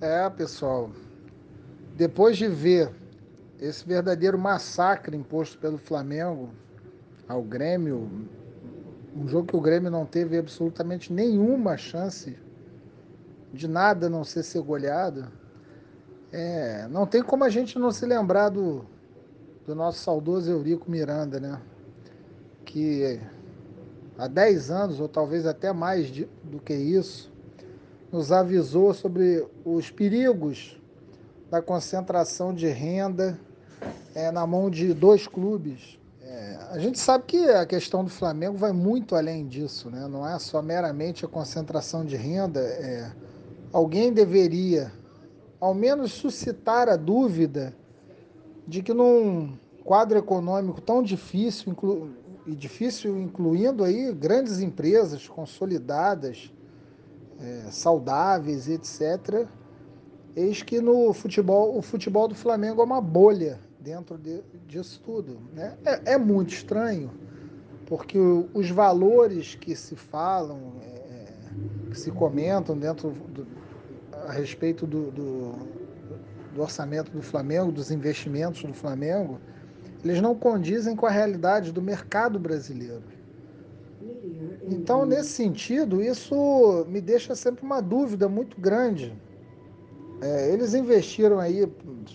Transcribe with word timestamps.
É, 0.00 0.30
pessoal, 0.30 0.92
depois 1.96 2.36
de 2.36 2.46
ver 2.46 2.88
esse 3.60 3.84
verdadeiro 3.84 4.38
massacre 4.38 5.16
imposto 5.16 5.58
pelo 5.58 5.76
Flamengo 5.76 6.50
ao 7.26 7.42
Grêmio, 7.42 8.08
um 9.16 9.26
jogo 9.26 9.48
que 9.48 9.56
o 9.56 9.60
Grêmio 9.60 9.90
não 9.90 10.06
teve 10.06 10.38
absolutamente 10.38 11.12
nenhuma 11.12 11.76
chance 11.76 12.38
de 13.52 13.66
nada 13.66 14.08
não 14.08 14.22
ser 14.22 14.44
ser 14.44 14.62
goleado, 14.62 15.32
é, 16.30 16.86
não 16.88 17.04
tem 17.04 17.20
como 17.20 17.42
a 17.42 17.48
gente 17.48 17.76
não 17.76 17.90
se 17.90 18.06
lembrar 18.06 18.50
do, 18.50 18.84
do 19.66 19.74
nosso 19.74 19.98
saudoso 19.98 20.48
Eurico 20.48 20.88
Miranda, 20.88 21.40
né? 21.40 21.60
Que 22.64 23.20
há 24.16 24.28
10 24.28 24.70
anos, 24.70 25.00
ou 25.00 25.08
talvez 25.08 25.44
até 25.44 25.72
mais 25.72 26.06
de, 26.06 26.28
do 26.44 26.60
que 26.60 26.74
isso, 26.74 27.32
nos 28.10 28.32
avisou 28.32 28.94
sobre 28.94 29.46
os 29.64 29.90
perigos 29.90 30.78
da 31.50 31.60
concentração 31.60 32.54
de 32.54 32.66
renda 32.66 33.38
é, 34.14 34.30
na 34.30 34.46
mão 34.46 34.70
de 34.70 34.92
dois 34.92 35.26
clubes. 35.26 35.98
É, 36.22 36.58
a 36.70 36.78
gente 36.78 36.98
sabe 36.98 37.24
que 37.26 37.48
a 37.48 37.64
questão 37.64 38.04
do 38.04 38.10
Flamengo 38.10 38.56
vai 38.56 38.72
muito 38.72 39.14
além 39.14 39.46
disso, 39.46 39.90
né? 39.90 40.06
não 40.08 40.26
é 40.28 40.38
só 40.38 40.60
meramente 40.60 41.24
a 41.24 41.28
concentração 41.28 42.04
de 42.04 42.16
renda. 42.16 42.60
É, 42.60 43.10
alguém 43.72 44.12
deveria, 44.12 44.92
ao 45.60 45.74
menos, 45.74 46.12
suscitar 46.12 46.88
a 46.88 46.96
dúvida 46.96 47.74
de 48.66 48.82
que 48.82 48.92
num 48.92 49.56
quadro 49.84 50.18
econômico 50.18 50.80
tão 50.80 51.02
difícil, 51.02 51.72
inclu, 51.72 52.10
e 52.46 52.54
difícil 52.54 53.18
incluindo 53.18 53.82
aí 53.82 54.12
grandes 54.12 54.60
empresas 54.60 55.26
consolidadas, 55.26 56.52
é, 57.40 57.70
saudáveis, 57.70 58.68
etc. 58.68 59.46
Eis 60.34 60.62
que 60.62 60.80
no 60.80 61.12
futebol, 61.12 61.76
o 61.76 61.82
futebol 61.82 62.28
do 62.28 62.34
Flamengo 62.34 62.80
é 62.80 62.84
uma 62.84 63.00
bolha 63.00 63.58
dentro 63.80 64.18
de, 64.18 64.42
disso 64.66 65.00
tudo. 65.04 65.38
Né? 65.52 65.76
É, 65.84 66.12
é, 66.12 66.18
muito 66.18 66.52
estranho, 66.52 67.10
porque 67.86 68.18
os 68.52 68.70
valores 68.70 69.54
que 69.54 69.74
se 69.74 69.96
falam, 69.96 70.74
é, 70.82 71.26
que 71.90 71.98
se 71.98 72.10
comentam 72.10 72.76
dentro 72.76 73.10
do, 73.10 73.46
a 74.26 74.32
respeito 74.32 74.86
do, 74.86 75.10
do, 75.10 75.52
do 76.54 76.60
orçamento 76.60 77.10
do 77.10 77.22
Flamengo, 77.22 77.72
dos 77.72 77.90
investimentos 77.90 78.62
do 78.62 78.74
Flamengo, 78.74 79.40
eles 80.04 80.20
não 80.20 80.34
condizem 80.34 80.94
com 80.94 81.06
a 81.06 81.10
realidade 81.10 81.72
do 81.72 81.82
mercado 81.82 82.38
brasileiro. 82.38 83.02
Então, 84.70 85.06
nesse 85.06 85.30
sentido, 85.30 86.02
isso 86.02 86.84
me 86.88 87.00
deixa 87.00 87.34
sempre 87.34 87.64
uma 87.64 87.80
dúvida 87.80 88.28
muito 88.28 88.60
grande. 88.60 89.16
É, 90.20 90.52
eles 90.52 90.74
investiram 90.74 91.38
aí, 91.38 91.70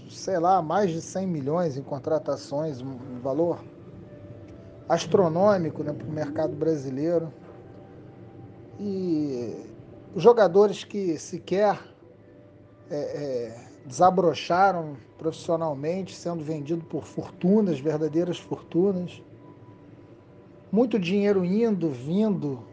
sei 0.10 0.38
lá, 0.38 0.62
mais 0.62 0.92
de 0.92 1.02
100 1.02 1.26
milhões 1.28 1.78
em 1.78 1.82
contratações, 1.82 2.82
um 2.82 3.20
valor 3.22 3.64
astronômico 4.88 5.84
né, 5.84 5.94
para 5.94 6.08
o 6.08 6.12
mercado 6.12 6.56
brasileiro. 6.56 7.34
E 8.80 9.56
jogadores 10.16 10.84
que 10.84 11.18
sequer 11.18 11.80
é, 12.92 12.96
é, 12.96 13.58
desabrocharam 13.86 14.96
profissionalmente, 15.18 16.16
sendo 16.16 16.44
vendidos 16.44 16.86
por 16.86 17.06
fortunas, 17.06 17.80
verdadeiras 17.80 18.38
fortunas 18.38 19.24
muito 20.74 20.98
dinheiro 20.98 21.46
indo, 21.46 21.92
vindo, 21.92 22.64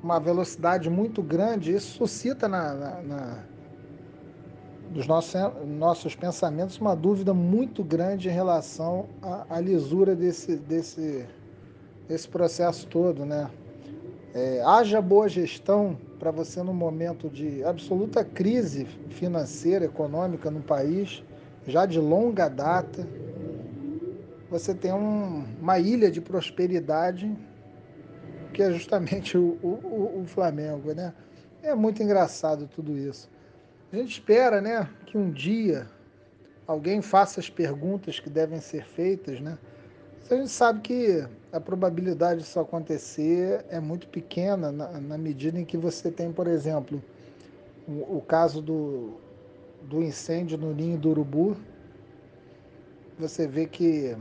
uma 0.00 0.20
velocidade 0.20 0.88
muito 0.88 1.24
grande, 1.24 1.74
isso 1.74 1.96
suscita 1.96 2.46
na, 2.46 2.72
na, 2.72 3.02
na 3.02 3.44
dos 4.90 5.04
nossos, 5.04 5.34
nossos 5.66 6.14
pensamentos 6.14 6.78
uma 6.78 6.94
dúvida 6.94 7.34
muito 7.34 7.82
grande 7.82 8.28
em 8.28 8.30
relação 8.30 9.06
à, 9.20 9.56
à 9.56 9.60
lisura 9.60 10.14
desse, 10.14 10.54
desse, 10.54 11.26
desse 12.06 12.28
processo 12.28 12.86
todo, 12.86 13.26
né? 13.26 13.50
É, 14.32 14.62
haja 14.64 15.02
boa 15.02 15.28
gestão 15.28 15.98
para 16.20 16.30
você 16.30 16.62
no 16.62 16.72
momento 16.72 17.28
de 17.28 17.64
absoluta 17.64 18.24
crise 18.24 18.84
financeira, 19.08 19.84
econômica 19.84 20.48
no 20.48 20.60
país, 20.60 21.24
já 21.66 21.86
de 21.86 21.98
longa 21.98 22.48
data, 22.48 23.04
você 24.54 24.72
tem 24.72 24.92
um, 24.92 25.44
uma 25.60 25.80
ilha 25.80 26.08
de 26.08 26.20
prosperidade 26.20 27.36
que 28.52 28.62
é 28.62 28.70
justamente 28.70 29.36
o, 29.36 29.58
o, 29.60 30.20
o, 30.22 30.24
Flamengo, 30.26 30.94
né? 30.94 31.12
É 31.60 31.74
muito 31.74 32.00
engraçado 32.00 32.68
tudo 32.68 32.96
isso. 32.96 33.28
A 33.92 33.96
gente 33.96 34.12
espera, 34.12 34.60
né, 34.60 34.88
que 35.06 35.18
um 35.18 35.28
dia 35.28 35.88
alguém 36.68 37.02
faça 37.02 37.40
as 37.40 37.50
perguntas 37.50 38.20
que 38.20 38.30
devem 38.30 38.60
ser 38.60 38.84
feitas, 38.84 39.40
né? 39.40 39.58
Mas 40.20 40.30
a 40.30 40.36
gente 40.36 40.50
sabe 40.50 40.80
que 40.82 41.26
a 41.52 41.58
probabilidade 41.58 42.42
disso 42.42 42.60
acontecer 42.60 43.64
é 43.68 43.80
muito 43.80 44.06
pequena 44.06 44.70
na, 44.70 45.00
na 45.00 45.18
medida 45.18 45.58
em 45.58 45.64
que 45.64 45.76
você 45.76 46.12
tem, 46.12 46.32
por 46.32 46.46
exemplo, 46.46 47.02
o, 47.88 48.18
o 48.18 48.22
caso 48.22 48.62
do, 48.62 49.14
do 49.82 50.00
incêndio 50.00 50.56
no 50.56 50.72
ninho 50.72 50.96
do 50.96 51.10
urubu. 51.10 51.56
Você 53.18 53.46
vê 53.46 53.66
que 53.66 54.16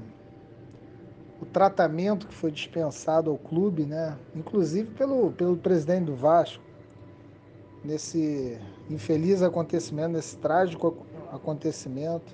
o 1.44 1.46
tratamento 1.46 2.26
que 2.26 2.34
foi 2.34 2.50
dispensado 2.50 3.30
ao 3.30 3.38
clube, 3.38 3.86
né? 3.86 4.18
inclusive 4.34 4.90
pelo, 4.92 5.32
pelo 5.34 5.58
presidente 5.58 6.06
do 6.06 6.16
Vasco, 6.16 6.64
nesse 7.84 8.58
infeliz 8.90 9.42
acontecimento, 9.42 10.14
nesse 10.14 10.38
trágico 10.38 11.06
acontecimento. 11.32 12.34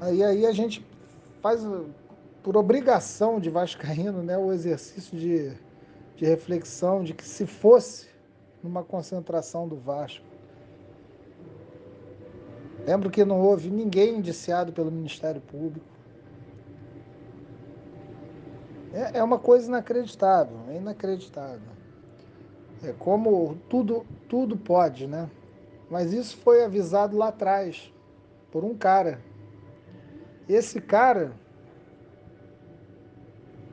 Aí, 0.00 0.22
aí 0.24 0.44
a 0.44 0.52
gente 0.52 0.84
faz, 1.40 1.64
por 2.42 2.56
obrigação 2.56 3.38
de 3.38 3.50
Vascaíno, 3.50 4.20
né, 4.20 4.36
o 4.36 4.52
exercício 4.52 5.16
de, 5.16 5.52
de 6.16 6.24
reflexão 6.24 7.04
de 7.04 7.14
que 7.14 7.24
se 7.24 7.46
fosse 7.46 8.08
numa 8.62 8.82
concentração 8.82 9.68
do 9.68 9.76
Vasco, 9.76 10.24
lembro 12.84 13.10
que 13.10 13.24
não 13.24 13.40
houve 13.40 13.70
ninguém 13.70 14.16
indiciado 14.16 14.72
pelo 14.72 14.90
Ministério 14.90 15.40
Público, 15.40 15.93
é, 18.94 19.18
é 19.18 19.22
uma 19.24 19.38
coisa 19.38 19.66
inacreditável, 19.66 20.56
é 20.68 20.76
inacreditável. 20.76 21.74
É 22.82 22.92
como 22.92 23.56
tudo, 23.68 24.06
tudo 24.28 24.56
pode, 24.56 25.06
né? 25.06 25.28
Mas 25.90 26.12
isso 26.12 26.36
foi 26.38 26.64
avisado 26.64 27.16
lá 27.16 27.28
atrás 27.28 27.92
por 28.52 28.62
um 28.62 28.74
cara. 28.74 29.20
Esse 30.48 30.80
cara, 30.80 31.32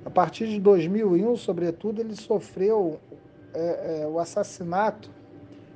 a 0.04 0.10
partir 0.10 0.48
de 0.48 0.60
2001, 0.60 1.36
sobretudo, 1.38 2.02
ele 2.02 2.16
sofreu 2.16 3.00
é, 3.54 4.02
é, 4.02 4.08
o 4.08 4.18
assassinato, 4.18 5.12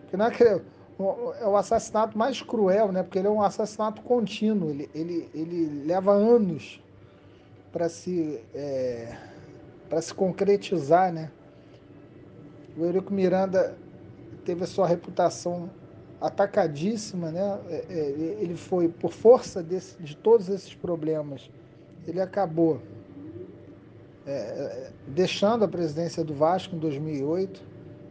que 0.10 0.18
não 0.18 0.26
é, 0.26 0.32
que, 0.32 0.44
é 0.44 0.62
o 1.46 1.56
assassinato 1.56 2.18
mais 2.18 2.42
cruel, 2.42 2.92
né? 2.92 3.04
Porque 3.04 3.20
ele 3.20 3.28
é 3.28 3.32
um 3.32 3.42
assassinato 3.42 4.02
contínuo, 4.02 4.70
ele, 4.70 4.90
ele, 4.96 5.30
ele 5.34 5.86
leva 5.86 6.14
anos 6.14 6.82
para 7.72 7.90
se 7.90 8.42
é, 8.54 9.14
para 9.90 10.02
se 10.02 10.14
concretizar, 10.14 11.12
né? 11.12 11.32
O 12.78 12.84
Eurico 12.84 13.14
Miranda 13.14 13.78
teve 14.44 14.64
a 14.64 14.68
sua 14.68 14.88
reputação 14.88 15.70
atacadíssima, 16.20 17.32
né? 17.32 17.60
É, 17.70 17.86
é, 17.90 17.98
ele 18.40 18.56
foi, 18.56 18.88
por 18.88 19.12
força 19.12 19.62
desse, 19.62 20.02
de 20.02 20.16
todos 20.16 20.50
esses 20.50 20.74
problemas, 20.74 21.50
ele 22.08 22.20
acabou 22.20 22.82
é, 24.26 24.90
deixando 25.08 25.66
a 25.66 25.68
presidência 25.68 26.24
do 26.24 26.34
Vasco 26.34 26.76
em 26.76 26.80
2008 26.80 27.62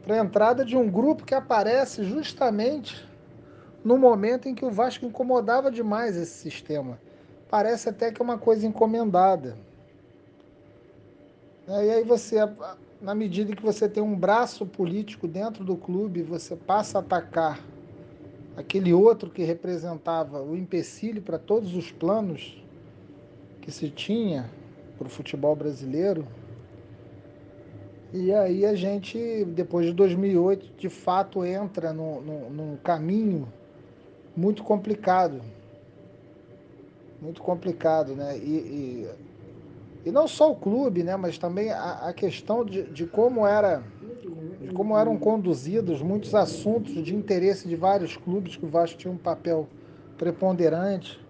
para 0.05 0.21
a 0.21 0.25
entrada 0.25 0.65
de 0.65 0.77
um 0.77 0.89
grupo 0.89 1.25
que 1.25 1.35
aparece 1.35 2.05
justamente 2.05 3.09
no 3.85 3.99
momento 3.99 4.49
em 4.49 4.55
que 4.55 4.65
o 4.65 4.71
Vasco 4.71 5.05
incomodava 5.05 5.71
demais 5.71 6.17
esse 6.17 6.33
sistema. 6.33 6.99
Parece 7.51 7.89
até 7.89 8.11
que 8.11 8.21
é 8.21 8.25
uma 8.25 8.39
coisa 8.39 8.67
encomendada. 8.67 9.57
É, 11.67 11.87
e 11.87 11.91
aí 11.91 12.05
você, 12.05 12.37
na 13.01 13.15
medida 13.15 13.57
que 13.57 13.63
você 13.63 13.89
tem 13.89 14.03
um 14.03 14.15
braço 14.15 14.67
político 14.67 15.27
dentro 15.27 15.65
do 15.65 15.77
clube, 15.77 16.23
você 16.23 16.55
passa 16.55 16.99
a 16.99 17.01
atacar 17.01 17.65
aquele 18.57 18.93
outro 18.93 19.31
que 19.31 19.43
representava 19.43 20.43
o 20.43 20.55
empecilho 20.55 21.23
para 21.23 21.39
todos 21.39 21.75
os 21.75 21.91
planos 21.91 22.63
que 23.61 23.73
se 23.73 23.89
tinha 23.89 24.51
para 24.99 25.07
o 25.07 25.11
futebol 25.11 25.57
brasileiro. 25.57 26.27
E 28.13 28.33
aí 28.33 28.65
a 28.67 28.75
gente, 28.75 29.45
depois 29.47 29.87
de 29.87 29.93
2008, 29.93 30.75
de 30.79 30.89
fato 30.89 31.45
entra 31.45 31.93
no, 31.93 32.21
num 32.21 32.77
caminho 32.77 33.51
muito 34.37 34.63
complicado. 34.63 35.41
Muito 37.21 37.43
complicado, 37.43 38.15
né? 38.15 38.37
E, 38.37 38.51
e 38.51 39.11
e 40.05 40.11
não 40.11 40.29
só 40.29 40.53
o 40.53 40.57
clube, 40.57 41.03
né, 41.03 41.17
mas 41.17 41.39
também 41.39 41.71
a, 41.71 42.09
a 42.09 42.13
questão 42.13 42.65
de, 42.65 42.83
de 42.85 43.07
como 43.07 43.47
era 43.47 43.83
de 44.61 44.73
como 44.73 44.97
eram 44.97 45.19
conduzidos 45.19 46.01
muitos 46.01 46.35
assuntos 46.35 46.95
de 47.03 47.15
interesse 47.15 47.69
de 47.69 47.77
vários 47.77 48.17
clubes, 48.17 48.57
que 48.57 48.65
o 48.65 48.69
Vasco 48.69 48.97
tinha 48.97 49.13
um 49.13 49.19
papel 49.19 49.69
preponderante, 50.17 51.21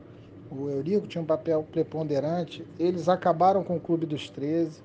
o 0.51 0.69
Eurico 0.69 1.07
tinha 1.07 1.21
um 1.21 1.27
papel 1.27 1.67
preponderante, 1.71 2.65
eles 2.79 3.09
acabaram 3.09 3.65
com 3.65 3.77
o 3.77 3.81
Clube 3.81 4.07
dos 4.07 4.31
13. 4.31 4.81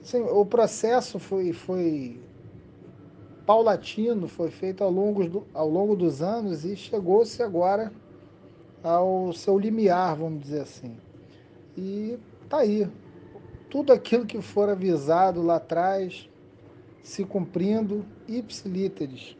Assim, 0.00 0.22
o 0.22 0.44
processo 0.46 1.18
foi, 1.18 1.52
foi 1.52 2.20
paulatino, 3.44 4.28
foi 4.28 4.50
feito 4.50 4.84
ao 4.84 4.90
longo, 4.90 5.28
do, 5.28 5.46
ao 5.52 5.68
longo 5.68 5.96
dos 5.96 6.22
anos 6.22 6.64
e 6.64 6.76
chegou-se 6.76 7.42
agora 7.42 7.92
ao 8.82 9.32
seu 9.32 9.58
limiar, 9.58 10.16
vamos 10.16 10.42
dizer 10.42 10.60
assim. 10.60 10.96
E 11.76 12.18
tá 12.52 12.58
aí. 12.58 12.86
Tudo 13.70 13.94
aquilo 13.94 14.26
que 14.26 14.42
for 14.42 14.68
avisado 14.68 15.40
lá 15.40 15.56
atrás, 15.56 16.28
se 17.02 17.24
cumprindo, 17.24 18.04
ipsilíteres. 18.28 19.34